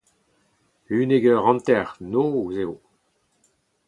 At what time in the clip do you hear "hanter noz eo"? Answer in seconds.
1.45-2.73